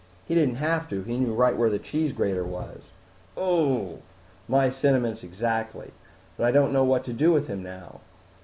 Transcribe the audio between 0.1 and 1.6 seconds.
"He didn't have to. He knew right